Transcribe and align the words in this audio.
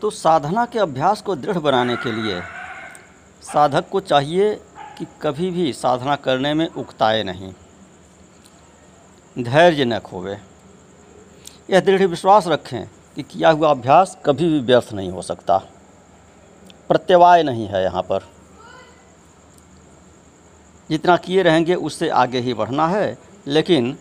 तो 0.00 0.10
साधना 0.10 0.64
के 0.66 0.78
अभ्यास 0.78 1.20
को 1.22 1.34
दृढ़ 1.36 1.58
बनाने 1.58 1.96
के 1.96 2.12
लिए 2.12 2.40
साधक 3.42 3.88
को 3.88 4.00
चाहिए 4.00 4.54
कि 4.98 5.06
कभी 5.22 5.50
भी 5.50 5.72
साधना 5.72 6.16
करने 6.16 6.54
में 6.54 6.68
उकताए 6.68 7.22
नहीं। 7.22 7.52
धैर्य 9.36 9.84
न 9.84 9.98
खोवे। 9.98 10.36
यह 11.70 11.80
दृढ़ 11.80 12.02
विश्वास 12.02 12.46
रखें 12.46 12.86
कि 13.14 13.22
किया 13.22 13.50
हुआ 13.50 13.70
अभ्यास 13.70 14.16
कभी 14.26 14.48
भी 14.48 14.60
व्यर्थ 14.60 14.92
नहीं 14.92 15.10
हो 15.10 15.22
सकता। 15.22 15.58
प्रत्यवाय 16.88 17.42
नहीं 17.42 17.66
है 17.66 17.82
यहाँ 17.82 18.02
पर। 18.02 18.26
जितना 20.90 21.16
किए 21.16 21.42
रहेंगे 21.42 21.74
उससे 21.74 22.08
आगे 22.08 22.40
ही 22.40 22.54
बढ़ना 22.54 22.88
है, 22.88 23.18
लेकिन 23.46 23.96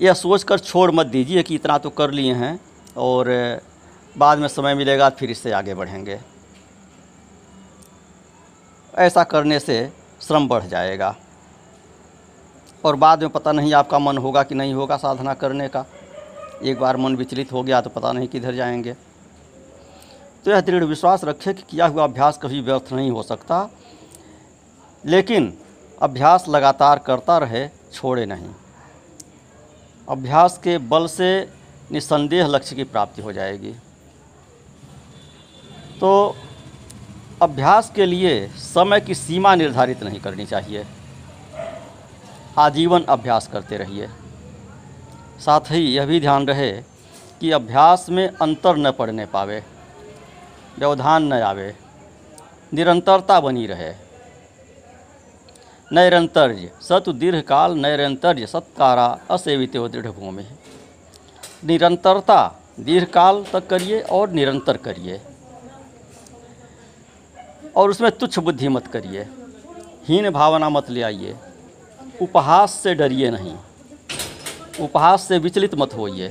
यह 0.00 0.12
सोचकर 0.12 0.58
छोड़ 0.58 0.90
मत 0.90 1.06
दीजिए 1.06 1.42
कि 1.42 1.54
इतना 1.54 1.78
तो 1.78 1.90
कर 1.90 2.10
लिए 2.10 2.32
हैं 2.34 2.58
और 2.96 3.30
बाद 4.18 4.38
में 4.38 4.48
समय 4.48 4.74
मिलेगा, 4.74 5.10
फिर 5.10 5.30
इससे 5.30 5.52
आगे 5.52 5.74
बढ़ेंगे। 5.74 6.20
ऐसा 8.94 9.24
करने 9.24 9.60
से 9.60 9.92
श्रम 10.20 10.48
बढ़ 10.48 10.64
जाएगा। 10.64 11.16
और 12.84 12.96
बाद 12.96 13.20
में 13.20 13.30
पता 13.30 13.52
नहीं 13.52 13.74
आपका 13.74 13.98
मन 13.98 14.18
होगा 14.18 14.42
कि 14.42 14.54
नहीं 14.54 14.74
होगा 14.74 14.96
साधना 14.96 15.34
करने 15.34 15.68
का। 15.68 15.84
एक 16.62 16.78
बार 16.80 16.96
मन 16.96 17.16
विचलित 17.16 17.52
हो 17.52 17.62
गया 17.62 17.80
तो 17.80 17.90
पता 17.90 18.12
नहीं 18.12 18.28
किधर 18.28 18.54
जाएँगे। 18.54 18.92
तो 20.44 20.50
यह 20.50 20.60
दृढ़ 20.60 20.84
विश्वास 20.84 21.24
रखें 21.24 21.54
कि 21.54 21.62
किया 21.62 21.86
हुआ 21.86 22.04
अभ्यास 22.04 22.38
कभी 22.42 22.60
व्यर्थ 22.60 22.92
नहीं 22.92 23.10
हो 23.10 23.22
सकता। 23.22 23.70
लेकिन 25.06 25.58
अभ्यास 26.02 26.44
लगातार 26.48 26.98
करता 26.98 27.38
रहे, 27.38 27.68
छोड़े 27.68 28.26
नहीं। 28.26 28.50
अभ्यास 30.08 30.58
के 30.58 30.78
बल 30.78 31.06
से 31.06 31.52
निसंदेह 31.92 32.46
लक्ष्य 32.46 32.76
की 32.76 32.84
प्राप्ति 32.84 33.22
हो 33.22 33.32
जाएगी। 33.32 33.74
तो 36.02 36.36
अभ्यास 37.42 37.90
के 37.94 38.06
लिए 38.06 38.46
समय 38.56 39.00
की 39.00 39.14
सीमा 39.14 39.54
निर्धारित 39.54 40.02
नहीं 40.02 40.20
करनी 40.20 40.46
चाहिए। 40.46 40.84
आजीवन 42.58 43.04
अभ्यास 43.08 43.46
करते 43.46 43.76
रहिए। 43.76 44.08
साथ 45.38 45.70
ही 45.70 45.80
यह 45.86 46.06
भी 46.06 46.20
ध्यान 46.20 46.46
रहे 46.46 46.72
कि 47.40 47.50
अभ्यास 47.50 48.06
में 48.10 48.26
अंतर 48.26 48.76
न 48.76 48.90
पड़ने 48.90 49.26
पावे, 49.26 49.62
व्यवधान 50.78 51.32
न 51.32 51.40
आवे, 51.42 51.72
निरंतरता 52.72 53.40
बनी 53.40 53.66
रहे। 53.66 53.92
नैरंतर्य 55.90 56.70
सतु 56.82 57.12
दीर्घकाल, 57.12 57.78
नैरंतर्य 57.78 58.46
सत्कारा 58.46 59.06
असेवित 59.30 59.76
दृढ़ 59.76 60.06
भूमि 60.08 60.46
निरंतरता 61.64 62.44
दीर्घकाल 62.80 63.44
तक 63.52 63.68
करिए 63.68 64.00
और 64.00 64.30
निरंतर 64.30 64.76
करिए। 64.78 65.20
और 67.76 67.90
उसमें 67.90 68.12
तुच्छ 68.12 68.38
बुद्धि 68.38 68.68
मत 68.68 68.86
करिए। 68.86 69.28
हीन 70.04 70.30
भावना 70.30 70.68
मत 70.68 70.90
ले 70.90 71.02
आइए। 71.02 71.36
उपहास 72.22 72.72
से 72.74 72.94
डरिए 72.94 73.30
नहीं। 73.30 73.58
उपहास 74.80 75.22
से 75.22 75.38
विचलित 75.38 75.74
मत 75.74 75.94
होइए। 75.94 76.28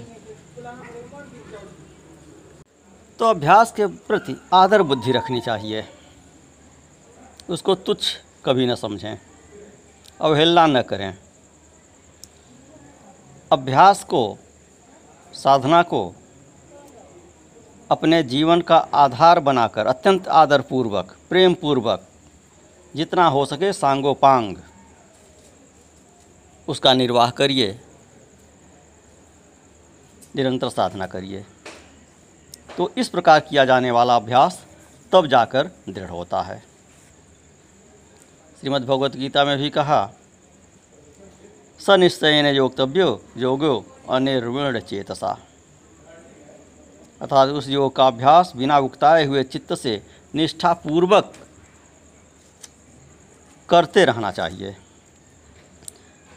तो 3.19 3.25
अभ्यास 3.25 3.71
के 3.71 3.85
प्रति 3.85 4.41
आदर 4.53 4.81
बुद्धि 4.81 5.11
रखनी 5.11 5.41
चाहिए। 5.41 5.85
उसको 7.49 7.75
तुच्छ 7.75 8.03
कभी 8.45 8.67
न 8.67 8.75
समझें। 8.75 9.19
अवहेलना 10.21 10.67
न 10.67 10.81
करें। 10.81 11.17
अभ्यास 13.51 14.03
को, 14.03 14.37
साधना 15.33 15.81
को 15.81 16.15
अपने 17.91 18.23
जीवन 18.23 18.61
का 18.61 18.77
आधार 18.77 19.39
बनाकर, 19.39 19.87
अत्यंत 19.87 20.27
आदरपूर्वक 20.27 21.15
प्रेम 21.31 21.53
पूर्वक 21.53 22.07
जितना 22.93 23.25
हो 23.27 23.45
सके 23.45 23.71
सांगोपांग 23.73 24.55
उसका 26.67 26.93
निर्वाह 26.93 27.29
करिए, 27.29 27.69
निरंतर 30.35 30.69
साधना 30.69 31.07
करिए। 31.07 31.45
तो 32.77 32.89
इस 32.97 33.09
प्रकार 33.09 33.39
किया 33.39 33.65
जाने 33.65 33.91
वाला 33.91 34.15
अभ्यास 34.15 34.59
तब 35.11 35.27
जाकर 35.27 35.71
दृढ़ 35.89 36.09
होता 36.09 36.41
है। 36.41 36.59
श्रीमद् 38.61 38.85
भगवत 38.85 39.15
गीता 39.15 39.45
में 39.45 39.57
भी 39.57 39.69
कहा, 39.69 40.03
सनिश्चयन 41.79 42.45
योगतव्यो 42.47 43.21
योगो 43.37 43.75
अनिर्विण 44.09 44.79
चेतसा। 44.81 45.37
अर्थात 47.21 47.49
उस 47.49 47.69
योग 47.69 47.95
का 47.95 48.07
अभ्यास 48.07 48.53
बिना 48.55 48.77
उकताए 48.79 49.25
हुए 49.25 49.43
चित्त 49.43 49.73
से 49.75 50.01
निष्ठापूर्वक 50.33 51.33
करते 53.69 54.05
रहना 54.05 54.31
चाहिए। 54.31 54.75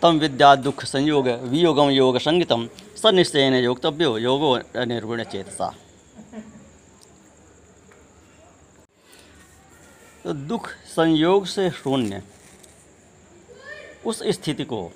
तम 0.03 0.19
विद्या 0.19 0.55
दुख 0.57 0.85
संयोग 0.85 1.29
वियोगम 1.29 1.89
योग 1.91 2.19
संगीतम 2.19 2.69
सनिश्चयन 3.03 3.55
योगतव्यो 3.55 4.19
योगो 4.19 4.53
अनिर्विण 4.77 5.25
चेतसा। 5.25 5.75
तो 10.25 10.33
दुख 10.33 10.69
संयोग 10.87 11.47
से 11.47 11.71
शून्य। 11.71 12.23
उस 14.07 14.23
स्थिति 14.27 14.65
को 14.65 14.93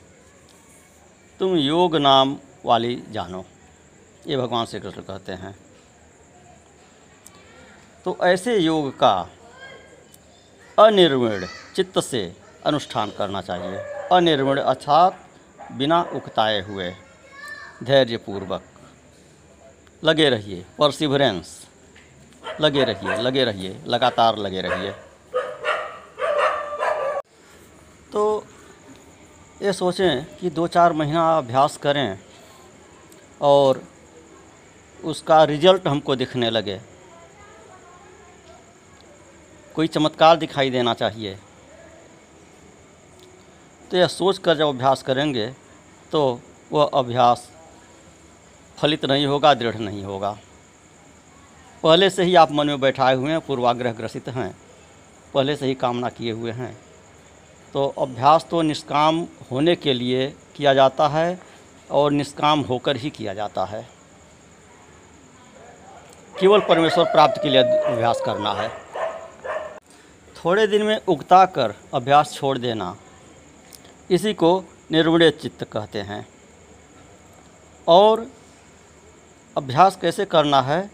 तुम 1.40 1.56
योग 1.56 1.96
नाम 1.96 2.38
वाली 2.64 3.02
जानो। 3.10 3.44
ये 4.26 4.36
भगवान 4.36 4.66
श्री 4.66 4.80
कृष्ण 4.80 5.02
कहते 5.02 5.32
हैं। 5.32 5.54
तो 8.08 8.16
ऐसे 8.24 8.56
योग 8.56 8.88
का 8.98 9.28
अनिर्विण 10.78 11.44
चित्त 11.76 11.98
से 12.00 12.20
अनुष्ठान 12.66 13.10
करना 13.18 13.40
चाहिए। 13.40 13.78
अनिर्विण 14.12 14.58
अर्थात 14.58 15.18
बिना 15.72 16.00
उकताए 16.14 16.60
हुए, 16.60 16.90
धैर्यपूर्वक। 17.82 18.62
लगे 20.02 20.30
रहिए 20.30 20.64
परसिवरेंस 20.78 21.54
लगे 22.60 22.84
रहिए 22.84 23.16
लगे 23.18 23.44
रहिए, 23.44 23.76
लगातार 23.86 24.38
लगे 24.38 24.60
रहिए। 24.60 24.92
तो 28.12 28.44
ये 29.62 29.72
सोचें 29.74 30.24
कि 30.36 30.50
दो 30.50 30.66
चार 30.68 30.92
महीना 30.92 31.30
अभ्यास 31.38 31.76
करें 31.76 32.18
और 33.42 33.82
उसका 35.04 35.44
रिज़ल्ट 35.44 35.88
हमको 35.88 36.16
दिखने 36.16 36.50
लगे। 36.50 36.80
कोई 39.78 39.86
चमत्कार 39.86 40.36
दिखाई 40.36 40.70
देना 40.70 40.92
चाहिए। 40.94 41.36
तो 43.90 43.96
यह 43.96 44.06
सोच 44.06 44.38
कर 44.38 44.56
जब 44.56 44.68
अभ्यास 44.68 45.02
करेंगे 45.02 45.46
तो 46.12 46.22
वह 46.72 46.90
अभ्यास 46.94 47.46
फलित 48.78 49.04
नहीं 49.04 49.26
होगा, 49.26 49.52
दृढ़ 49.54 49.76
नहीं 49.76 50.02
होगा। 50.04 50.30
पहले 51.82 52.08
से 52.10 52.22
ही 52.22 52.34
आप 52.34 52.52
मन 52.52 52.66
में 52.66 52.80
बैठाए 52.80 53.14
हुए 53.14 53.30
हैं, 53.30 53.40
पूर्वाग्रह 53.40 53.92
ग्रसित 53.92 54.28
हैं। 54.28 54.50
पहले 55.34 55.56
से 55.56 55.66
ही 55.66 55.74
कामना 55.74 56.08
किए 56.08 56.32
हुए 56.32 56.52
हैं। 56.52 56.72
तो 57.74 57.86
अभ्यास 57.98 58.46
तो 58.50 58.62
निष्काम 58.62 59.26
होने 59.50 59.76
के 59.76 59.92
लिए 59.92 60.28
किया 60.56 60.74
जाता 60.74 61.08
है 61.08 61.40
और 61.90 62.12
निष्काम 62.12 62.60
होकर 62.60 62.96
ही 62.96 63.10
किया 63.10 63.34
जाता 63.34 63.64
है। 63.64 63.86
केवल 66.40 66.60
परमेश्वर 66.68 67.04
प्राप्त 67.04 67.42
के 67.42 67.48
लिए 67.48 67.62
अभ्यास 67.62 68.22
करना 68.26 68.52
है। 68.52 68.70
थोड़े 70.44 70.66
दिन 70.66 70.82
में 70.82 71.00
उगता 71.08 71.44
कर 71.46 71.74
अभ्यास 71.94 72.32
छोड़ 72.34 72.58
देना। 72.58 72.96
इसी 74.10 74.34
को 74.34 74.64
निर्विण 74.90 75.30
चित्त 75.30 75.64
कहते 75.64 76.00
हैं। 76.00 76.28
और 77.88 78.26
अभ्यास 79.56 79.96
कैसे 79.96 80.24
करना 80.24 80.60
है 80.62 80.90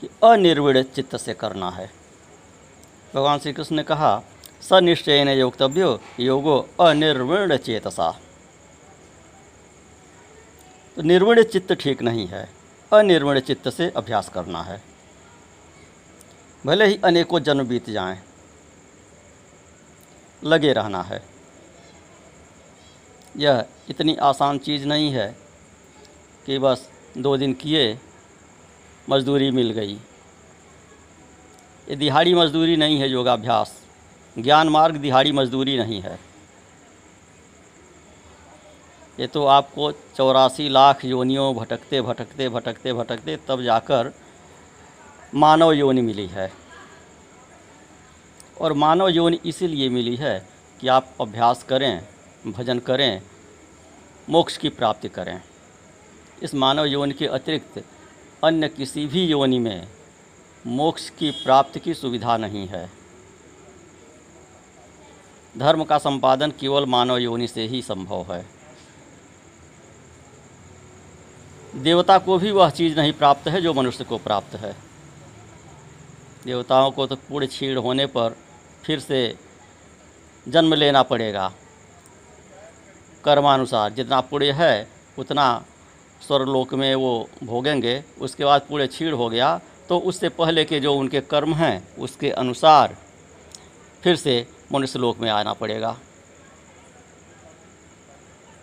कि 0.00 0.08
अनिर्विण 0.24 0.82
चित्त 0.82 1.16
से 1.16 1.34
करना 1.34 1.70
है। 1.70 1.90
भगवान 3.14 3.38
श्री 3.38 3.52
कृष्ण 3.52 3.76
ने 3.76 3.82
कहा, 3.82 4.22
सनिश्चयन 4.60 5.28
योगतव्यो 5.28 6.00
योगो 6.20 6.68
अनिर्विण 6.80 7.56
चेतसा। 7.56 8.10
तो 10.96 11.02
निर्विण 11.02 11.42
चित्त 11.42 11.72
ठीक 11.72 12.02
नहीं 12.02 12.26
है, 12.26 12.48
अनिर्विण 12.92 13.40
चित्त 13.40 13.68
से 13.68 13.90
अभ्यास 13.90 14.28
करना 14.28 14.62
है। 14.62 14.82
भले 16.66 16.86
ही 16.86 16.98
अनेकों 17.04 17.40
जन्म 17.40 17.64
बीत 17.64 17.90
जाएँ 17.90 18.22
लगे 20.44 20.72
रहना 20.72 21.02
है। 21.02 21.22
यह 23.36 23.64
इतनी 23.90 24.16
आसान 24.16 24.58
चीज़ 24.58 24.86
नहीं 24.86 25.10
है 25.10 25.36
कि 26.46 26.58
बस 26.58 26.88
दो 27.18 27.36
दिन 27.36 27.54
किए, 27.54 27.98
मजदूरी 29.10 29.50
मिल 29.50 29.70
गई। 29.70 29.94
ये 31.88 31.96
दिहाड़ी 31.96 32.34
मजदूरी 32.34 32.76
नहीं 32.76 32.98
है 32.98 33.08
योगाभ्यास। 33.08 33.74
ज्ञान 34.38 34.68
मार्ग 34.68 34.96
दिहाड़ी 34.96 35.32
मजदूरी 35.32 35.76
नहीं 35.78 36.00
है। 36.00 36.18
ये 39.20 39.26
तो 39.26 39.44
आपको 39.46 39.92
चौरासी 39.92 40.68
लाख 40.68 41.04
योनियों 41.04 41.54
भटकते 41.54 42.00
भटकते 42.02 42.48
भटकते 42.48 42.92
भटकते 42.92 43.36
तब 43.48 43.62
जाकर 43.62 44.12
मानव 45.34 45.72
योनि 45.72 46.00
मिली 46.00 46.26
है। 46.26 46.52
और 48.60 48.72
मानव 48.72 49.08
योनि 49.08 49.38
इसीलिए 49.46 49.88
मिली 49.88 50.16
है 50.16 50.48
कि 50.80 50.88
आप 50.88 51.14
अभ्यास 51.20 51.62
करें, 51.62 52.06
भजन 52.46 52.78
करें, 52.78 53.22
मोक्ष 54.30 54.56
की 54.56 54.68
प्राप्ति 54.68 55.08
करें। 55.08 55.42
इस 56.42 56.54
मानव 56.54 56.84
योनि 56.84 57.14
के 57.14 57.26
अतिरिक्त 57.26 57.84
अन्य 58.44 58.68
किसी 58.68 59.06
भी 59.06 59.24
योनि 59.26 59.58
में 59.58 59.88
मोक्ष 60.66 61.10
की 61.10 61.30
प्राप्ति 61.30 61.80
की 61.80 61.94
सुविधा 61.94 62.36
नहीं 62.36 62.66
है। 62.66 62.90
धर्म 65.58 65.84
का 65.84 65.98
संपादन 65.98 66.50
केवल 66.50 66.86
मानव 66.86 67.16
योनि 67.16 67.48
से 67.48 67.66
ही 67.66 67.82
संभव 67.82 68.34
है। 68.34 68.46
देवता 71.76 72.18
को 72.18 72.38
भी 72.38 72.50
वह 72.50 72.70
चीज़ 72.70 72.96
नहीं 72.96 73.12
प्राप्त 73.12 73.48
है 73.48 73.60
जो 73.60 73.74
मनुष्य 73.74 74.04
को 74.04 74.18
प्राप्त 74.18 74.56
है। 74.56 74.76
देवताओं 76.44 76.90
को 76.90 77.06
तो 77.06 77.16
पूर्ण 77.16 77.46
छीड़ 77.46 77.78
होने 77.78 78.06
पर 78.06 78.36
फिर 78.84 79.00
से 79.00 79.36
जन्म 80.46 80.74
लेना 80.74 81.02
पड़ेगा। 81.02 81.52
कर्मानुसार 83.24 83.92
जितना 83.92 84.20
पुण्य 84.20 84.52
है, 84.52 84.88
उतना 85.18 85.64
स्वर्लोक 86.22 86.74
में 86.74 86.94
वो 86.94 87.28
भोगेंगे। 87.44 88.02
उसके 88.20 88.44
बाद 88.44 88.66
पूरे 88.68 88.86
छीड़ 88.86 89.14
हो 89.14 89.28
गया 89.28 89.60
तो 89.88 89.98
उससे 90.00 90.28
पहले 90.30 90.64
के 90.64 90.80
जो 90.80 90.94
उनके 90.94 91.20
कर्म 91.22 91.54
हैं, 91.54 91.96
उसके 91.96 92.30
अनुसार 92.32 92.96
फिर 94.02 94.16
से 94.16 94.46
मनुष्य 94.72 94.98
लोक 94.98 95.18
में 95.18 95.30
आना 95.30 95.52
पड़ेगा। 95.52 95.96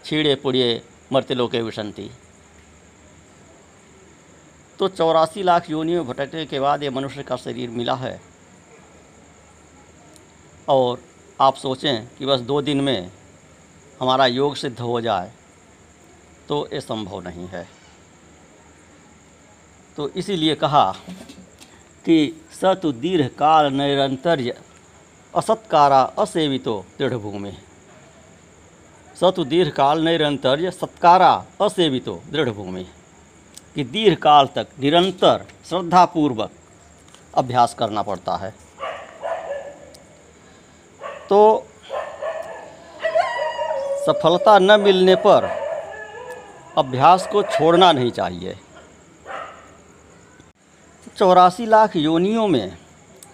छीड़े 0.06 0.36
पुड़िए 0.36 0.82
मरते 1.14 1.34
लोके 1.34 1.62
विशंति। 1.62 2.10
तो 4.80 4.88
चौरासी 4.88 5.44
लाख 5.44 5.70
योनियों 5.70 6.04
में 6.04 6.14
भटकने 6.14 6.46
के 6.46 6.60
बाद 6.60 6.84
ये 6.84 6.90
मनुष्य 6.90 7.24
का 7.24 7.36
शरीर 7.38 7.70
मिला 7.70 7.96
है। 7.96 8.20
और 10.68 11.02
आप 11.40 11.56
सोचें 11.56 12.08
कि 12.18 12.26
बस 12.26 12.40
दो 12.42 12.62
दिन 12.62 12.82
में 12.82 13.12
हमारा 14.02 14.26
योग 14.26 14.56
सिद्ध 14.56 14.80
हो 14.80 15.00
जाए 15.02 15.32
तो 16.50 16.68
ये 16.74 16.82
संभव 16.82 17.22
नहीं 17.22 17.48
है। 17.48 17.68
तो 19.98 20.08
इसीलिए 20.10 20.56
कहा 20.56 20.92
कि 22.06 22.18
सतु 22.62 22.92
दीर्घ 22.92 23.28
काल 23.30 23.72
निरंतर 23.74 24.42
असत्कारा 25.34 26.02
असेवितो 26.20 26.80
दृढ़ 27.00 27.14
भूमि 27.16 27.52
सतु 29.16 29.44
दीर्घ 29.44 29.72
काल 29.72 30.04
निरंतर 30.04 30.70
सत्कारा 30.72 31.34
असेवितो 31.62 32.22
दृढ़ 32.32 32.50
भूमि 32.50 32.86
कि 33.76 33.84
दीर्घ 33.84 34.18
काल 34.18 34.48
तक 34.56 34.68
निरंतर 34.80 35.46
श्रद्धापूर्वक 35.70 36.52
अभ्यास 37.34 37.74
करना 37.74 38.02
पड़ता 38.02 38.36
है। 38.38 38.54
तो 41.32 41.66
सफलता 44.06 44.58
न 44.60 44.80
मिलने 44.80 45.16
पर 45.16 45.46
अभ्यास 46.78 47.28
को 47.28 47.44
छोड़ना 47.44 47.92
नहीं 47.92 48.12
चाहिए। 48.12 48.56
चौरासी 51.18 51.66
लाख 51.66 51.96
योनियों 51.96 52.48
में 52.48 52.78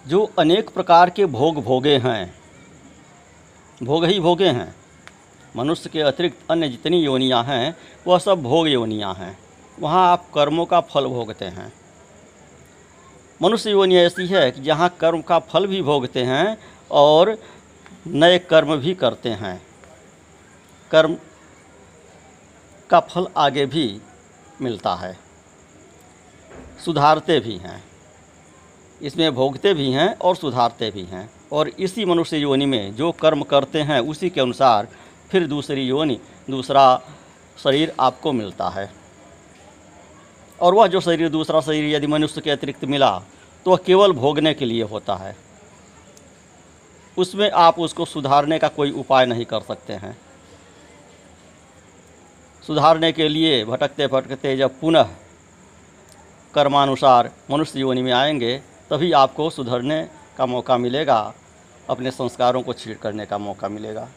जो 0.08 0.22
अनेक 0.38 0.70
प्रकार 0.70 1.10
के 1.10 1.26
भोग 1.26 1.62
भोगे 1.64 1.96
हैं, 1.96 2.34
भोग 3.80 4.04
ही 4.04 4.20
भोगे 4.20 4.48
हैं, 4.50 4.74
मनुष्य 5.56 5.90
के 5.90 6.00
अतिरिक्त 6.02 6.50
अन्य 6.50 6.68
जितनी 6.68 7.00
योनियाँ 7.00 7.42
हैं, 7.44 7.76
वह 8.06 8.18
सब 8.18 8.42
भोग 8.42 8.68
योनियाँ 8.68 9.14
हैं। 9.14 9.36
वहाँ 9.78 10.06
आप 10.12 10.30
कर्मों 10.34 10.66
का 10.66 10.80
फल 10.86 11.06
भोगते 11.08 11.44
हैं। 11.44 11.72
मनुष्य 13.40 13.70
योनि 13.70 13.96
ऐसी 13.96 14.26
है 14.26 14.50
कि 14.50 14.60
जहाँ 14.62 14.94
कर्म 15.00 15.20
का 15.22 15.38
फल 15.38 15.66
भी 15.66 15.82
भोगते 15.82 16.22
हैं 16.24 16.58
और 16.90 17.36
नए 18.08 18.38
कर्म 18.38 18.76
भी 18.76 18.94
करते 18.94 19.28
हैं। 19.28 19.62
कर्म 20.90 21.16
का 22.90 23.00
फल 23.00 23.26
आगे 23.36 23.66
भी 23.66 24.00
मिलता 24.60 24.94
है। 24.94 25.18
सुधारते 26.84 27.40
भी 27.40 27.56
हैं। 27.56 27.84
इसमें 29.02 29.34
भोगते 29.34 29.74
भी 29.74 29.90
हैं 29.92 30.16
और 30.18 30.36
सुधारते 30.36 30.90
भी 30.90 31.02
हैं। 31.02 31.30
और 31.52 31.68
इसी 31.68 32.04
मनुष्य 32.04 32.36
योनि 32.36 32.66
में 32.66 32.94
जो 32.94 33.12
कर्म 33.12 33.42
करते 33.42 33.80
हैं, 33.80 34.00
उसी 34.00 34.30
के 34.30 34.40
अनुसार 34.40 34.88
फिर 35.30 35.46
दूसरी 35.46 35.82
योनि, 35.82 36.20
दूसरा 36.50 37.02
शरीर 37.58 37.92
आपको 38.00 38.32
मिलता 38.32 38.68
है। 38.68 38.92
और 40.60 40.74
वह 40.74 40.86
जो 40.86 41.00
शरीर, 41.00 41.28
दूसरा 41.28 41.60
शरीर 41.60 41.94
यदि 41.94 42.06
मनुष्य 42.06 42.40
के 42.40 42.50
अतिरिक्त 42.50 42.84
मिला 42.84 43.22
तो 43.64 43.70
वह 43.70 43.76
केवल 43.76 44.12
भोगने 44.12 44.54
के 44.54 44.64
लिए 44.64 44.82
होता 44.82 45.16
है। 45.16 45.47
उसमें 47.18 47.50
आप 47.50 47.78
उसको 47.78 48.04
सुधारने 48.04 48.58
का 48.58 48.68
कोई 48.68 48.90
उपाय 48.90 49.26
नहीं 49.26 49.44
कर 49.44 49.60
सकते 49.60 49.92
हैं। 49.92 50.18
सुधारने 52.66 53.12
के 53.12 53.28
लिए 53.28 53.64
भटकते 53.64 54.06
भटकते 54.06 54.56
जब 54.56 54.80
पुनः 54.80 55.08
कर्मानुसार 56.54 57.30
मनुष्य 57.50 57.80
योनि 57.80 58.02
में 58.02 58.12
आएँगे, 58.12 58.58
तभी 58.90 59.12
आपको 59.12 59.50
सुधरने 59.50 60.08
का 60.36 60.46
मौका 60.46 60.78
मिलेगा, 60.78 61.34
अपने 61.90 62.10
संस्कारों 62.10 62.62
को 62.62 62.72
छीड़ 62.72 62.96
करने 62.96 63.26
का 63.26 63.38
मौका 63.38 63.68
मिलेगा। 63.68 64.08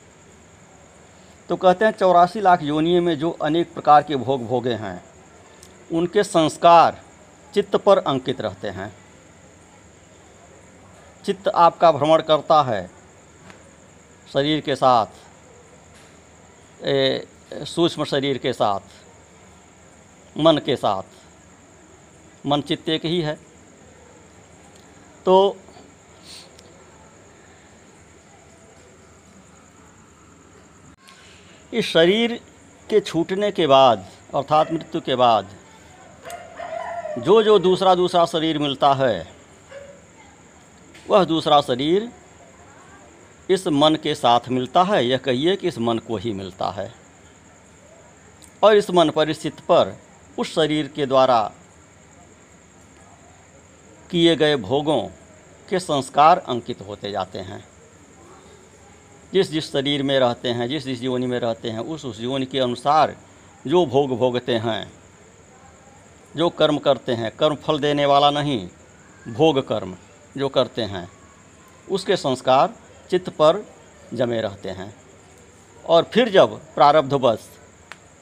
तो 1.50 1.56
कहते 1.56 1.86
हैं 1.86 1.92
चौरासी 1.92 2.42
लाख 2.42 2.64
योनियों 2.64 3.02
में 3.02 3.20
जो 3.20 3.32
अनेक 3.32 3.74
प्रकार 3.74 4.04
के 4.04 4.16
भोग 4.16 4.48
भोगे 4.48 4.74
हैं, 4.74 5.04
उनके 5.92 6.24
संस्कार 6.24 7.02
चित्त 7.54 7.76
पर 7.76 7.98
अंकित 7.98 8.42
रहते 8.42 8.68
हैं। 8.68 9.01
चित्त 11.26 11.48
आपका 11.48 11.92
भ्रमण 11.92 12.22
करता 12.22 12.62
है 12.64 12.90
शरीर 14.34 14.62
के 14.62 14.76
साथ 14.76 15.06
सूक्ष्म 17.66 18.04
शरीर 18.04 18.38
के 18.38 18.54
साथ, 18.54 18.80
मन 20.38 20.58
के 20.58 20.76
साथ। 20.76 21.04
मन 22.46 22.62
चित्त 22.62 22.90
एक 22.90 23.06
ही 23.06 23.22
है। 23.22 23.36
तो 25.26 25.58
इस 31.74 31.86
शरीर 31.88 32.40
के 32.90 33.00
छूटने 33.00 33.52
के 33.52 33.68
बाद, 33.68 34.06
अर्थात 34.36 34.72
मृत्यु 34.72 35.02
के 35.02 35.16
बाद 35.16 35.50
जो 37.18 37.42
जो 37.44 37.60
दूसरा 37.60 37.96
दूसरा 37.96 38.26
शरीर 38.26 38.60
मिलता 38.60 38.94
है 38.94 39.41
वह 41.12 41.24
दूसरा 41.24 41.62
शरीर 41.62 42.12
इस 43.50 43.68
मन 43.68 43.96
के 43.96 44.16
साथ 44.16 44.40
मिलता 44.50 44.84
है, 44.84 45.06
यह 45.06 45.18
कहिए 45.18 45.56
कि 45.56 45.68
इस 45.68 45.80
मन 45.80 45.98
को 45.98 46.18
ही 46.18 46.34
मिलता 46.34 46.70
है। 46.72 46.94
और 48.64 48.78
इस 48.78 48.92
मन 48.92 49.10
परिस्थिति 49.10 49.62
पर, 49.62 49.98
उस 50.40 50.56
शरीर 50.56 50.88
के 50.88 51.06
द्वारा 51.06 51.52
किए 54.12 54.36
गए 54.36 54.56
भोगों 54.56 55.02
के 55.70 55.80
संस्कार 55.80 56.38
अंकित 56.38 56.82
होते 56.82 57.12
जाते 57.12 57.40
हैं। 57.40 57.68
जिस 59.34 59.52
जिस 59.52 59.72
शरीर 59.72 60.04
में 60.04 60.20
रहते 60.20 60.50
हैं, 60.50 60.68
जिस 60.68 60.86
जिस 60.86 61.04
योनि 61.04 61.28
में 61.28 61.40
रहते 61.40 61.70
हैं, 61.70 61.80
उस 61.80 62.06
उस 62.06 62.20
जीवन 62.20 62.44
के 62.44 62.60
अनुसार 62.60 63.18
जो 63.68 63.86
भोग 63.86 64.18
भोगते 64.18 64.56
हैं, 64.56 64.94
जो 66.38 66.50
कर्म 66.50 66.78
करते 66.78 67.12
हैं, 67.12 67.32
कर्म 67.32 67.56
फल 67.56 67.80
देने 67.80 68.06
वाला 68.06 68.32
नहीं, 68.32 68.70
भोग 69.28 69.68
कर्म। 69.68 69.96
जो 70.38 70.50
करते 70.50 70.82
हैं, 70.84 71.08
उसके 71.88 72.16
संस्कार 72.16 72.74
चित्त 73.10 73.30
पर 73.32 73.66
जमे 74.14 74.42
रहते 74.42 74.70
हैं। 74.70 74.94
और 75.86 76.10
फिर 76.14 76.30
जब 76.30 76.60
प्रारब्धवश 76.76 77.48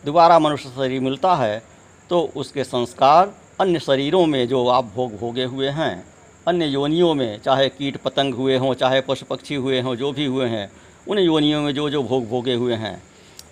दोबारा 0.03 0.39
मनुष्य 0.39 0.69
शरीर 0.69 1.01
मिलता 1.01 1.35
है 1.35 1.61
तो 2.09 2.21
उसके 2.35 2.63
संस्कार 2.63 3.33
अन्य 3.61 3.79
शरीरों 3.79 4.25
में 4.25 4.47
जो 4.47 4.67
आप 4.67 4.85
भोग 4.85 5.17
भोगे 5.17 5.43
हुए 5.43 5.69
हैं, 5.69 6.05
अन्य 6.47 6.65
योनियों 6.65 7.13
में, 7.13 7.39
चाहे 7.41 7.67
कीट 7.69 7.97
पतंग 7.97 8.33
हुए 8.33 8.57
हों, 8.57 8.73
चाहे 8.73 9.01
पशु 9.01 9.25
पक्षी 9.25 9.55
हुए 9.55 9.81
हों, 9.81 9.95
जो 9.95 10.11
भी 10.11 10.25
हुए 10.25 10.47
हैं, 10.47 10.71
उन 11.07 11.19
योनियों 11.19 11.61
में 11.61 11.73
जो 11.73 11.89
जो 11.89 12.03
भोग 12.03 12.27
भोगे 12.29 12.53
हुए 12.53 12.75
हैं, 12.75 13.01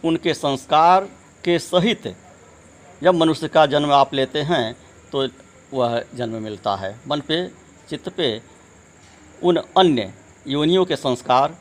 उनके 0.06 0.34
संस्कार 0.34 1.06
के 1.44 1.60
सहित 1.60 2.14
जब 3.02 3.16
मनुष्य 3.16 3.48
का 3.48 3.66
जन्म 3.66 3.92
आप 3.92 4.14
लेते 4.14 4.42
हैं 4.42 4.74
तो 5.12 5.28
वह 5.74 6.02
जन्म 6.16 6.42
मिलता 6.44 6.76
है। 6.76 6.96
मन 7.08 7.22
पे 7.28 7.46
चित्त 7.89 8.10
पे 8.10 8.41
उन 9.44 9.58
अन्य 9.77 10.13
योनियों 10.48 10.86
के 10.86 10.96
संस्कार 10.96 11.58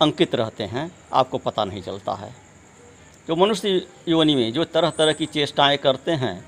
अंकित 0.00 0.34
रहते 0.34 0.64
हैं, 0.64 0.90
आपको 1.12 1.38
पता 1.38 1.64
नहीं 1.64 1.82
चलता 1.82 2.14
है। 2.14 2.34
जो 3.28 3.36
मनुष्य 3.36 3.86
योनि 4.08 4.34
में 4.34 4.52
जो 4.52 4.64
तरह 4.64 4.90
तरह 4.90 5.12
की 5.12 5.26
चेष्टाएँ 5.26 5.76
करते 5.76 6.12
हैं 6.12 6.44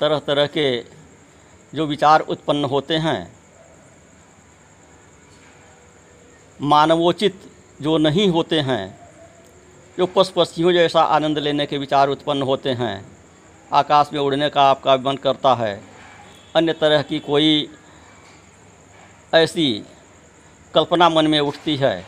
तरह 0.00 0.18
तरह 0.18 0.46
के 0.46 0.84
जो 1.74 1.86
विचार 1.86 2.20
उत्पन्न 2.20 2.64
होते 2.64 2.96
हैं, 2.96 3.32
मानवोचित 6.60 7.40
जो 7.82 7.98
नहीं 7.98 8.28
होते 8.28 8.60
हैं, 8.60 9.00
जो 9.98 10.06
पशु 10.06 10.72
जैसा 10.72 11.02
आनंद 11.02 11.38
लेने 11.38 11.66
के 11.66 11.78
विचार 11.78 12.08
उत्पन्न 12.08 12.42
होते 12.42 12.70
हैं, 12.70 13.06
आकाश 13.72 14.10
में 14.12 14.20
उड़ने 14.20 14.48
का 14.50 14.62
आपका 14.62 14.96
मन 14.96 15.16
करता 15.16 15.54
है, 15.54 15.82
अन्य 16.56 16.72
तरह 16.72 17.02
की 17.02 17.18
कोई 17.18 17.68
ऐसी 19.32 19.84
कल्पना 20.74 21.08
मन 21.08 21.26
में 21.26 21.38
उठती 21.40 21.76
है, 21.76 22.04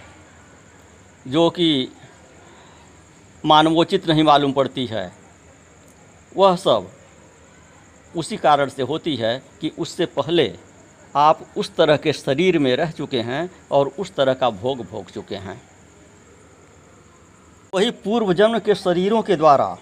जो 1.29 1.49
कि 1.51 1.89
मानवोचित 3.45 4.09
नहीं 4.09 4.23
मालूम 4.23 4.53
पड़ती 4.53 4.87
है। 4.87 5.13
वह 6.37 6.57
सब 6.57 6.91
उसी 8.15 8.37
कारण 8.37 8.69
से 8.69 8.83
होती 8.83 9.17
है 9.17 9.43
कि 9.61 9.73
उससे 9.79 10.07
पहले 10.07 10.53
आप 11.17 11.41
उस 11.57 11.75
तरह 11.77 11.97
के 11.97 12.13
शरीर 12.13 12.59
में 12.59 12.75
रह 12.77 12.91
चुके 12.91 13.21
हैं 13.21 13.51
और 13.71 13.89
उस 13.99 14.15
तरह 14.15 14.35
का 14.35 14.51
भोग 14.51 14.85
भोग 14.91 15.11
चुके 15.11 15.37
हैं। 15.37 15.61
वही 17.75 17.91
पूर्व 17.91 18.33
जन्म 18.33 18.59
के 18.59 18.75
शरीरों 18.75 19.23
के 19.23 19.37
द्वारा 19.37 19.77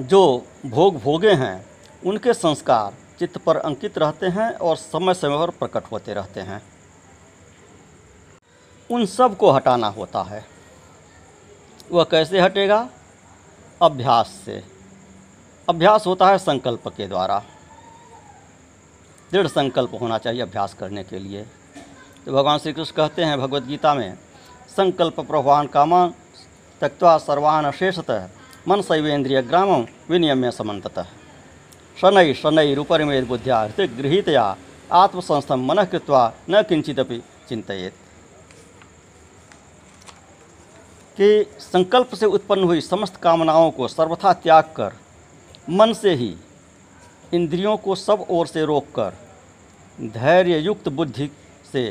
जो 0.00 0.46
भोग 0.66 1.00
भोगे 1.02 1.32
हैं, 1.32 1.66
उनके 2.06 2.34
संस्कार 2.34 2.92
चित्त 3.18 3.38
पर 3.38 3.56
अंकित 3.56 3.98
रहते 3.98 4.26
हैं 4.26 4.52
और 4.52 4.76
समय 4.76 5.14
समय 5.14 5.38
पर 5.38 5.50
प्रकट 5.50 5.92
होते 5.92 6.14
रहते 6.14 6.40
हैं। 6.40 6.62
उन 8.90 9.06
सबको 9.06 9.50
हटाना 9.50 9.86
होता 9.86 10.22
है। 10.22 10.44
वह 11.92 12.04
कैसे 12.04 12.40
हटेगा? 12.40 12.88
अभ्यास 13.82 14.28
से। 14.44 14.64
अभ्यास 15.68 16.06
होता 16.06 16.28
है 16.28 16.38
संकल्प 16.38 16.88
के 16.88 17.06
द्वारा। 17.06 17.42
दृढ़ 19.32 19.46
संकल्प 19.46 19.90
होना 20.00 20.18
चाहिए 20.18 20.42
अभ्यास 20.42 20.74
करने 20.74 21.04
के 21.04 21.18
लिए। 21.18 21.42
तो 22.26 22.32
भगवान 22.32 22.58
श्री 22.58 22.72
कृष्ण 22.72 22.94
कहते 22.96 23.24
हैं 23.24 23.40
भगवत 23.40 23.62
गीता 23.62 23.94
में, 23.94 24.18
संकल्प 24.76 25.20
प्रभान 25.20 25.66
कामा 25.66 26.06
त्यक्वा 26.80 27.18
सर्वान 27.18 27.64
अशेषतः, 27.64 28.28
मन 28.68 28.82
शैवेन्द्रिय 28.82 29.42
ग्रामम 29.42 29.86
विनियम्य 30.10 30.50
समन्ततः। 30.50 31.06
शनै 32.00 32.32
शनैरुपरिमेद 32.34 33.24
बुद्ध्या 33.24 33.58
हृतिक 33.60 33.96
गृहीतया 33.96 34.44
आत्मसंस्थम 34.92 35.60
मन 35.64 35.84
कृत्वा 35.84 36.22
न 36.50 36.62
किंचिदपि 36.62 37.18
चिंतित 37.48 37.92
कि 41.16 41.28
संकल्प 41.60 42.14
से 42.14 42.26
उत्पन्न 42.26 42.64
हुई 42.64 42.80
समस्त 42.80 43.16
कामनाओं 43.16 43.70
को 43.70 43.88
सर्वथा 43.88 44.32
त्याग 44.32 44.64
कर, 44.76 44.92
मन 45.70 45.92
से 45.92 46.14
ही 46.14 46.34
इंद्रियों 47.34 47.76
को 47.76 47.94
सब 47.94 48.24
ओर 48.30 48.46
से 48.46 48.64
रोककर 48.64 49.12
धैर्य 50.00 50.58
युक्त 50.58 50.88
बुद्धि 50.88 51.30
से 51.72 51.84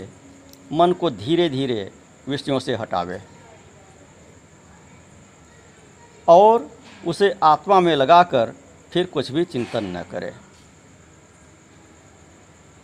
मन 0.72 0.94
को 0.94 1.10
धीरे 1.10 1.50
धीरे 1.50 1.92
विषयों 2.28 2.60
से 2.60 2.76
हटावे। 2.76 3.22
और 6.28 6.70
उसे 7.08 7.34
आत्मा 7.44 7.80
में 7.80 7.96
लगाकर 7.96 8.54
फिर 8.94 9.06
कुछ 9.06 9.32
भी 9.32 9.44
चिंतन 9.46 9.84
न 9.98 10.04
करें। 10.04 10.32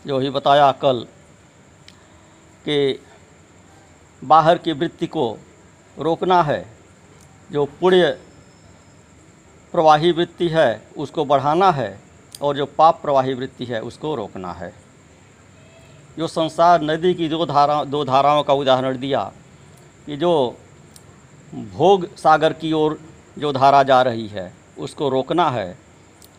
जो 0.08 0.20
ही 0.20 0.30
बताया 0.30 0.72
कल 0.72 1.08
कि 2.66 3.00
बाहर 4.24 4.58
की 4.58 4.72
वृत्ति 4.72 5.08
को 5.08 5.38
रोकना 6.00 6.42
है, 6.44 6.66
जो 7.52 7.66
पुण्य 7.66 8.20
प्रवाही 9.72 10.12
वृत्ति 10.12 10.48
है, 10.48 10.88
उसको 10.98 11.26
बढ़ाना 11.26 11.72
है 11.72 12.00
और 12.42 12.56
जो 12.58 12.66
पाप 12.66 13.02
प्रवाही 13.02 13.34
वृत्ति 13.34 13.66
है, 13.66 13.82
उसको 13.82 14.16
रोकना 14.16 14.54
है। 14.54 14.74
जो 16.18 16.28
संसार 16.28 16.82
नदी 16.82 17.14
की 17.14 17.30
दो 17.30 17.46
धारा, 17.46 17.84
दो 17.84 18.06
धाराओं 18.06 18.44
का 18.44 18.54
उदाहरण 18.54 18.98
दिया 18.98 19.32
कि 20.06 20.18
जो 20.18 20.58
भोग 21.56 22.16
सागर 22.16 22.54
की 22.54 22.72
ओर 22.74 23.00
जो 23.38 23.54
धारा 23.54 23.84
जा 23.84 24.02
रही 24.02 24.28
है, 24.28 24.54
उसको 24.78 25.10
रोकना 25.10 25.50
है 25.50 25.89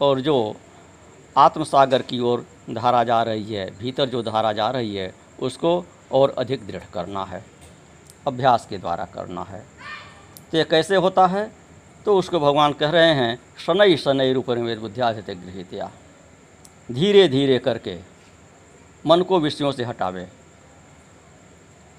और 0.00 0.20
जो 0.20 0.56
आत्मसागर 1.36 2.02
की 2.02 2.20
ओर 2.20 2.46
धारा 2.70 3.04
जा 3.04 3.22
रही 3.22 3.54
है, 3.54 3.78
भीतर 3.78 4.08
जो 4.08 4.22
धारा 4.22 4.52
जा 4.52 4.70
रही 4.70 4.96
है, 4.96 5.14
उसको 5.42 5.84
और 6.12 6.34
अधिक 6.38 6.66
दृढ़ 6.66 6.82
करना 6.94 7.24
है, 7.24 7.44
अभ्यास 8.26 8.66
के 8.66 8.78
द्वारा 8.78 9.04
करना 9.04 9.42
है। 9.42 9.66
तो 10.50 10.58
ये 10.58 10.64
कैसे 10.64 10.96
होता 10.96 11.26
है? 11.26 11.52
तो 12.04 12.16
उसको 12.18 12.40
भगवान 12.40 12.72
कह 12.72 12.90
रहे 12.90 13.14
हैं, 13.14 13.38
शनै 13.66 13.96
शनै 13.96 14.32
रूप 14.32 14.50
निवेद 14.50 14.78
बुद्धियाधित 14.78 15.30
गृहितिया। 15.30 15.90
धीरे 16.92 17.28
धीरे 17.28 17.58
करके 17.58 17.98
मन 19.06 19.22
को 19.22 19.40
विषयों 19.40 19.72
से 19.72 19.84
हटावे 19.84 20.28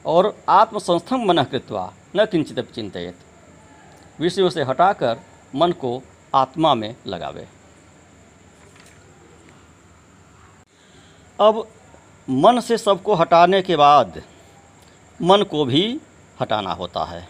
और 0.05 0.37
आत्मसंस्थम 0.49 1.25
मन 1.25 1.43
कृत्वा, 1.43 1.93
न 2.15 2.25
किंचित 2.25 2.59
चिंतित 2.59 3.17
विषयों 4.19 4.49
से 4.49 4.63
हटाकर 4.63 5.19
मन 5.55 5.71
को 5.71 6.01
आत्मा 6.35 6.75
में 6.75 6.95
लगावे। 7.07 7.60
अब 11.41 11.67
मन 12.29 12.59
से 12.59 12.77
सबको 12.77 13.13
हटाने 13.13 13.61
के 13.61 13.75
बाद 13.75 14.21
मन 15.21 15.43
को 15.43 15.65
भी 15.65 16.01
हटाना 16.41 16.71
होता 16.71 17.03
है। 17.03 17.27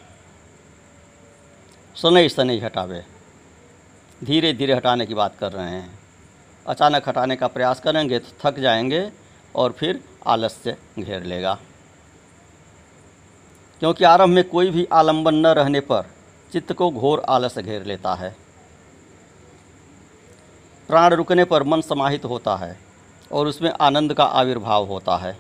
शनै 1.96 2.30
शनै 2.30 2.60
हटावे। 2.60 3.06
धीरे 4.24 4.54
धीरे 4.54 4.74
हटाने 4.74 5.06
की 5.06 5.14
बात 5.14 5.36
कर 5.36 5.52
रहे 5.52 5.70
हैं। 5.70 6.00
अचानक 6.68 7.10
हटाने 7.10 7.36
का 7.36 7.48
प्रयास 7.48 7.80
करेंगे 7.80 8.20
तो 8.20 8.28
थक 8.42 8.60
जाएँगे 8.60 9.12
और 9.56 9.72
फिर 9.72 10.04
आलस्य 10.28 10.78
घेर 11.00 11.24
लेगा। 11.24 11.58
क्योंकि 13.80 14.04
आरंभ 14.04 14.30
में 14.30 14.50
कोई 14.50 14.72
भी 14.72 14.88
आलंबन 14.94 15.36
न 15.36 15.48
रहने 15.48 15.80
पर 15.80 16.12
चित्त 16.52 16.74
को 16.74 16.92
घोर 16.92 17.20
आलस्य 17.20 17.64
घेर 17.64 17.86
लेता 17.86 18.16
है। 18.16 18.36
प्राण 20.88 21.14
रुकने 21.14 21.46
पर 21.46 21.64
मन 21.64 21.82
समाहित 21.82 22.26
होता 22.26 22.56
है। 22.56 22.91
और 23.32 23.48
उसमें 23.48 23.72
आनंद 23.82 24.14
का 24.14 24.24
आविर्भाव 24.24 24.86
होता 24.86 25.18
है। 25.18 25.38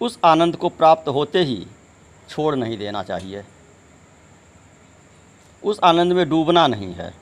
उस 0.00 0.18
आनंद 0.24 0.56
को 0.56 0.68
प्राप्त 0.68 1.08
होते 1.08 1.42
ही 1.44 1.66
छोड़ 2.28 2.54
नहीं 2.54 2.78
देना 2.78 3.02
चाहिए। 3.02 3.44
उस 5.62 5.80
आनंद 5.80 6.12
में 6.12 6.28
डूबना 6.28 6.66
नहीं 6.66 6.92
है। 6.94 7.14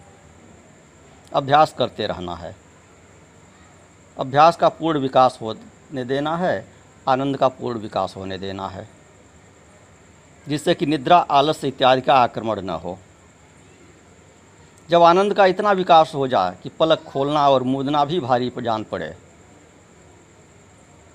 अभ्यास 1.32 1.74
करते 1.78 2.06
रहना 2.06 2.34
है। 2.34 2.56
अभ्यास 4.18 4.56
का 4.56 4.68
पूर्ण 4.68 4.98
विकास 4.98 5.38
होने 5.42 6.04
देना 6.04 6.36
है, 6.36 6.66
आनंद 7.08 7.36
का 7.36 7.48
पूर्ण 7.48 7.78
विकास 7.78 8.16
होने 8.16 8.38
देना 8.38 8.68
है, 8.68 8.88
जिससे 10.48 10.74
कि 10.74 10.86
निद्रा 10.86 11.18
आलस्य 11.18 11.68
इत्यादि 11.68 12.00
का 12.00 12.14
आक्रमण 12.14 12.60
न 12.60 12.70
हो। 12.70 12.98
जब 14.90 15.02
आनंद 15.02 15.34
का 15.34 15.44
इतना 15.46 15.72
विकास 15.72 16.12
हो 16.14 16.26
जाए 16.28 16.56
कि 16.62 16.68
पलक 16.78 17.02
खोलना 17.02 17.48
और 17.50 17.62
मूदना 17.62 18.04
भी 18.04 18.20
भारी 18.20 18.52
जान 18.58 18.84
पड़े 18.84 19.14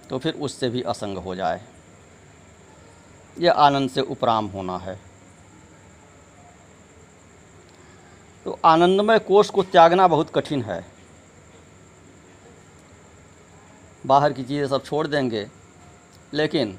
तो 0.10 0.18
फिर 0.18 0.34
उससे 0.38 0.70
भी 0.70 0.82
असंग 0.84 1.18
हो 1.18 1.36
जाए। 1.36 1.62
यह 3.38 3.52
आनंद 3.52 3.90
से 3.90 4.02
उपराम 4.02 4.46
होना 4.46 4.78
है। 4.78 5.00
तो 8.46 8.58
आनंदमय 8.66 9.20
कोष 9.20 9.50
को 9.50 9.64
त्यागना 9.64 10.08
बहुत 10.08 10.30
कठिन 10.30 10.62
है। 10.64 10.84
बाहर 14.06 14.34
की 14.34 14.44
चीज़ें 14.44 14.68
सब 14.68 14.84
छोड़ 14.84 15.06
देंगे, 15.08 15.48
लेकिन 16.34 16.78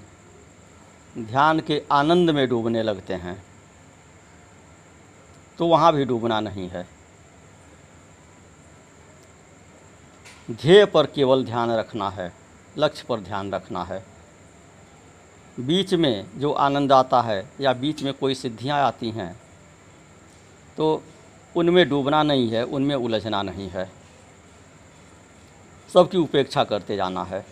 ध्यान 1.19 1.61
के 1.61 1.83
आनंद 1.93 2.31
में 2.31 2.49
डूबने 2.49 2.83
लगते 2.83 3.15
हैं। 3.15 3.37
तो 5.59 5.67
वहाँ 5.67 5.93
भी 5.93 6.05
डूबना 6.05 6.41
नहीं 6.41 6.69
है। 6.69 6.87
ध्येय 10.49 10.85
पर 10.87 11.07
केवल 11.07 11.45
ध्यान 11.45 11.71
रखना 11.71 12.09
है, 12.11 12.33
लक्ष्य 12.79 13.05
पर 13.09 13.21
ध्यान 13.21 13.53
रखना 13.53 13.85
है। 13.85 14.05
बीच 15.59 15.95
में 15.95 16.27
जो 16.39 16.53
आनंद 16.53 16.93
आता 16.93 17.21
है 17.23 17.39
या 17.61 17.73
बीच 17.73 18.03
में 18.03 18.13
कोई 18.15 18.35
सिद्धियाँ 18.35 18.81
आती 18.83 19.11
हैं 19.11 19.35
तो 20.77 21.03
उनमें 21.55 21.89
डूबना 21.89 22.23
नहीं 22.23 22.49
है, 22.51 22.63
उनमें 22.65 22.95
उलझना 22.95 23.43
नहीं 23.43 23.69
है। 23.69 23.91
सबकी 25.89 26.19
उपेक्षा 26.19 26.65
करते 26.65 26.97
जाना 26.97 27.23
है। 27.25 27.45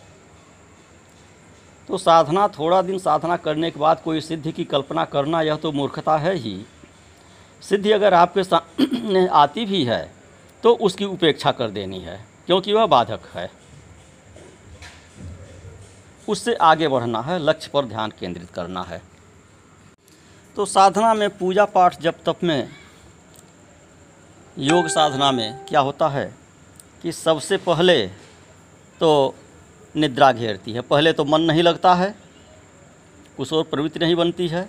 तो 1.89 1.99
साधना, 1.99 2.47
थोड़ा 2.49 2.81
दिन 2.83 2.99
साधना 2.99 3.37
करने 3.37 3.71
के 3.71 3.81
बाद 3.81 4.03
कोई 4.03 4.21
सिद्धि 4.21 4.53
की 4.53 4.65
कल्पना 4.65 5.05
करना, 5.05 5.41
यह 5.43 5.57
तो 5.57 5.73
मूर्खता 5.73 6.17
है 6.17 6.35
ही। 6.35 6.55
सिद्धि 7.65 7.93
अगर 7.93 8.15
आपके 8.15 8.45
सामने 8.45 9.27
आती 9.35 9.65
भी 9.67 9.85
है 9.85 10.03
तो 10.63 10.73
उसकी 10.81 11.05
उपेक्षा 11.07 11.51
कर 11.53 11.71
देनी 11.71 11.99
है, 12.01 12.17
क्योंकि 12.47 12.73
वह 12.73 12.87
बाधक 12.87 13.21
है। 13.35 13.51
उससे 16.29 16.55
आगे 16.55 16.89
बढ़ना 16.89 17.21
है, 17.21 17.39
लक्ष्य 17.41 17.71
पर 17.75 17.85
ध्यान 17.85 18.13
केंद्रित 18.21 18.51
करना 18.51 18.83
है। 18.83 19.01
तो 20.57 20.65
साधना 20.67 21.13
में, 21.15 21.29
पूजा 21.31 21.65
पाठ 21.67 22.01
जब 22.01 22.23
तप 22.27 22.45
में, 22.45 22.69
योग 24.57 24.87
साधना 24.89 25.31
में 25.33 25.65
क्या 25.67 25.81
होता 25.81 26.09
है 26.09 26.27
कि 27.03 27.13
सबसे 27.13 27.57
पहले 27.59 28.07
तो 29.01 29.35
निद्रा 29.95 30.31
घेरती 30.33 30.73
है। 30.73 30.81
पहले 30.83 31.13
तो 31.13 31.25
मन 31.25 31.43
नहीं 31.43 31.63
लगता 31.63 31.95
है, 31.95 32.15
कुछ 33.37 33.53
और 33.53 33.65
प्रवृत्ति 33.65 34.01
नहीं 34.01 34.17
बनती 34.17 34.49
है। 34.49 34.63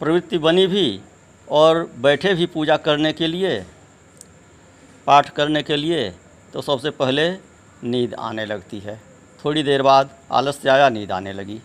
प्रवृत्ति 0.00 0.38
बनी 0.38 0.66
भी 0.66 1.00
और 1.50 1.84
बैठे 1.96 2.32
भी 2.34 2.46
पूजा 2.46 2.76
करने 2.76 3.12
के 3.12 3.26
लिए, 3.26 3.58
पाठ 5.06 5.28
करने 5.30 5.62
के 5.62 5.76
लिए 5.76 6.08
तो 6.52 6.62
सबसे 6.62 6.90
पहले 6.92 7.30
नींद 7.84 8.14
आने 8.14 8.44
लगती 8.46 8.78
है। 8.80 9.00
थोड़ी 9.44 9.62
देर 9.62 9.82
बाद 9.82 10.10
आलस्य 10.32 10.68
आया 10.68 10.88
नींद 10.88 11.12
आने 11.12 11.32
लगी। 11.32 11.58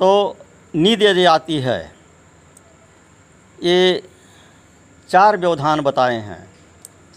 तो 0.00 0.36
नींद 0.74 1.02
यदि 1.02 1.24
आती 1.26 1.58
है, 1.60 1.80
ये 3.58 4.02
चार 5.08 5.36
व्यवधान 5.36 5.80
बताए 5.80 6.16
हैं। 6.18 6.46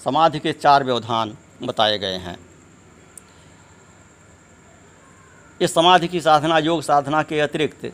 समाधि 0.03 0.39
के 0.39 0.53
चार 0.53 0.83
व्यवधान 0.83 1.35
बताए 1.63 1.97
गए 1.97 2.17
हैं। 2.17 2.37
इस 5.59 5.73
समाधि 5.73 6.07
की 6.07 6.21
साधना, 6.21 6.57
योग 6.59 6.81
साधना 6.81 7.23
के 7.23 7.39
अतिरिक्त 7.39 7.91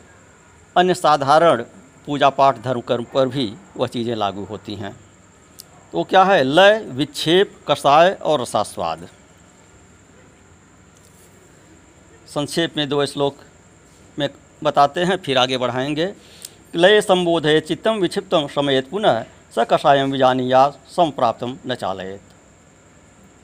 अन्य 0.76 0.94
साधारण 0.94 1.64
पूजा 2.06 2.30
पाठ 2.30 2.58
धर्म 2.58 2.80
कर्म 2.80 3.04
पर 3.04 3.28
भी 3.28 3.54
वह 3.76 3.86
चीज़ें 3.86 4.14
लागू 4.16 4.44
होती 4.44 4.74
हैं। 4.74 4.96
तो 5.92 6.04
क्या 6.04 6.24
है? 6.24 6.42
लय, 6.42 6.78
विक्षेप 6.88 7.54
कषाय 7.68 8.10
और 8.12 8.40
रसास्वाद। 8.40 9.08
संक्षेप 12.26 12.76
में 12.76 12.88
दो 12.88 13.06
श्लोक 13.06 13.36
में 14.18 14.28
बताते 14.64 15.00
हैं, 15.00 15.16
फिर 15.16 15.38
आगे 15.38 15.58
बढ़ाएँगे। 15.58 16.14
लय 16.74 17.00
संबोधे 17.00 17.60
चित्तम 17.60 17.94
विक्षिप्तम 17.94 18.46
शमयत 18.46 18.90
पुनः 18.90 19.24
स 19.54 19.66
कषायम 19.70 20.12
विजानीया 20.12 20.68
संप्राप्तम 20.88 21.56
न 21.66 21.74
चालयेत। 21.74 22.20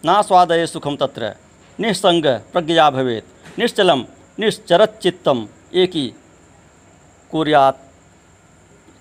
ना 0.04 0.20
स्वादय 0.23 0.66
सुखम 0.66 0.96
तत्र 0.96 1.34
निस्संग 1.78 2.26
प्रज्ञा 2.52 2.90
भवेत 2.90 3.58
निश्चलम 3.58 4.04
निश्चरत 4.38 4.99
चित्तम 5.02 5.46
एक 5.75 5.90
ही 5.90 6.12
कुर्यात 7.30 7.83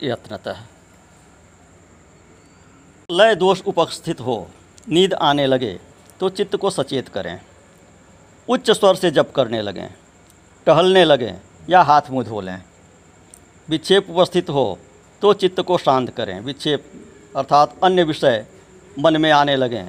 यत्नतः। 0.04 0.58
लय 3.10 3.36
दोष 3.36 3.62
उपस्थित 3.64 4.22
हो, 4.22 4.36
नींद 4.88 5.14
आने 5.14 5.46
लगे 5.48 5.80
तो 6.20 6.30
चित्त 6.30 6.56
को 6.56 6.70
सचेत 6.70 7.08
करें। 7.08 7.40
उच्च 8.48 8.72
स्वर 8.72 8.96
से 8.96 9.12
जप 9.12 9.32
करने 9.36 9.62
लगें, 9.62 9.88
टहलने 10.68 11.04
लगें 11.06 11.34
या 11.70 11.82
हाथ 11.82 12.10
मुँह 12.12 12.26
धो 12.26 12.42
लें। 12.42 12.62
विक्षेप 13.70 14.10
उपस्थित 14.10 14.50
हो 14.50 14.80
तो 15.22 15.34
चित्त 15.34 15.62
को 15.62 15.78
शांत 15.78 16.10
करें। 16.10 16.40
विक्षेप 16.42 16.92
अर्थात 17.36 17.76
अन्य 17.84 18.04
विषय 18.04 18.46
मन 19.00 19.18
में 19.18 19.32
आने 19.32 19.56
लगें 19.56 19.88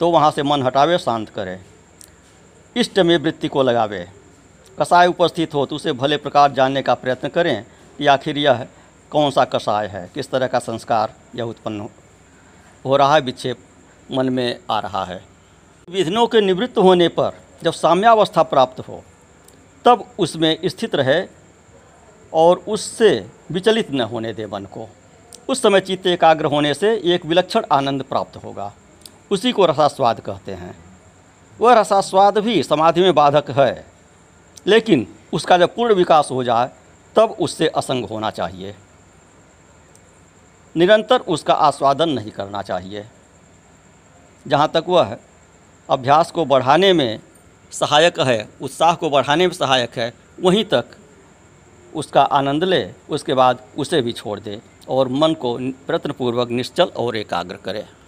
तो 0.00 0.10
वहाँ 0.10 0.30
से 0.30 0.42
मन 0.42 0.62
हटावे, 0.62 0.98
शांत 0.98 1.28
करें। 1.28 1.58
इष्ट 2.76 2.98
में 2.98 3.16
वृत्ति 3.18 3.48
को 3.48 3.62
लगावे। 3.62 4.06
कषाय 4.78 5.06
उपस्थित 5.06 5.54
हो 5.54 5.64
तो 5.66 5.76
उसे 5.76 5.92
भले 5.92 6.16
प्रकार 6.16 6.52
जानने 6.52 6.82
का 6.82 6.94
प्रयत्न 6.94 7.28
करें 7.28 7.64
कि 7.98 8.06
आखिर 8.06 8.38
यह 8.38 8.66
कौन 9.12 9.30
सा 9.30 9.44
कषाय 9.44 9.86
है? 9.86 10.10
किस 10.14 10.30
तरह 10.30 10.46
का 10.46 10.58
संस्कार 10.58 11.14
यह 11.36 11.44
उत्पन्न 11.44 11.88
हो 12.84 12.96
रहा 12.96 13.14
है, 13.14 13.20
विक्षेप 13.20 13.58
मन 14.12 14.28
में 14.28 14.60
आ 14.70 14.78
रहा 14.80 15.04
है। 15.04 15.22
विघ्नों 15.88 16.26
के 16.26 16.40
निवृत्त 16.40 16.78
होने 16.78 17.08
पर 17.08 17.38
जब 17.62 17.72
साम्यावस्था 17.72 18.42
प्राप्त 18.42 18.80
हो, 18.80 19.02
तब 19.84 20.04
उसमें 20.18 20.58
स्थित 20.64 20.94
रहे 20.94 21.22
और 22.32 22.62
उससे 22.68 23.10
विचलित 23.52 23.90
न 23.90 24.00
होने 24.00 24.32
दे 24.32 24.46
मन 24.46 24.64
को। 24.64 24.88
उस 25.48 25.62
समय 25.62 25.80
चित्त 25.80 26.06
एकाग्र 26.06 26.44
होने 26.44 26.74
से 26.74 26.94
एक 27.04 27.26
विलक्षण 27.26 27.64
आनंद 27.72 28.02
प्राप्त 28.02 28.36
होगा। 28.36 28.72
उसी 29.30 29.52
को 29.52 29.66
रसास्वाद 29.66 30.20
कहते 30.20 30.52
हैं। 30.52 30.74
वह 31.60 31.74
रसास्वाद 31.74 32.38
भी 32.38 32.62
समाधि 32.62 33.00
में 33.00 33.14
बाधक 33.14 33.50
है, 33.50 33.86
लेकिन 34.66 35.06
उसका 35.32 35.58
जब 35.58 35.74
पूर्ण 35.74 35.94
विकास 35.94 36.28
हो 36.30 36.44
जाए, 36.44 36.70
तब 37.16 37.36
उससे 37.40 37.68
असंग 37.68 38.04
होना 38.04 38.30
चाहिए। 38.30 38.74
निरंतर 40.74 41.20
उसका 41.28 41.54
आस्वादन 41.54 42.08
नहीं 42.08 42.30
करना 42.30 42.62
चाहिए। 42.62 43.04
जहाँ 44.46 44.70
तक 44.74 44.84
वह 44.88 45.16
अभ्यास 45.88 46.30
को 46.30 46.44
बढ़ाने 46.44 46.92
में 46.92 47.20
सहायक 47.72 48.20
है, 48.20 48.48
उत्साह 48.62 48.94
को 48.94 49.10
बढ़ाने 49.10 49.46
में 49.46 49.54
सहायक 49.54 49.98
है, 49.98 50.12
वहीं 50.40 50.64
तक 50.64 50.96
उसका 51.94 52.22
आनंद 52.22 52.64
ले, 52.64 52.90
उसके 53.10 53.34
बाद 53.34 53.64
उसे 53.78 54.00
भी 54.02 54.12
छोड़ 54.12 54.38
दे 54.40 54.60
और 54.88 55.08
मन 55.08 55.34
को 55.34 55.56
प्रयत्नपूर्वक, 55.86 56.50
निश्चल 56.50 56.90
और 56.96 57.16
एकाग्र 57.16 57.56
करे। 57.64 57.84